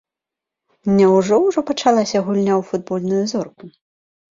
[0.99, 3.65] Няўжо ўжо пачалася гульня ў футбольную зорку?